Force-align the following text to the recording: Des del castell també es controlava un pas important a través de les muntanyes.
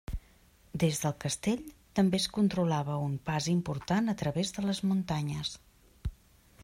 Des 0.83 1.01
del 1.01 1.13
castell 1.25 1.59
també 1.99 2.19
es 2.21 2.25
controlava 2.39 2.97
un 3.09 3.13
pas 3.29 3.51
important 3.55 4.13
a 4.15 4.17
través 4.23 4.55
de 4.57 4.65
les 4.69 4.83
muntanyes. 4.93 5.55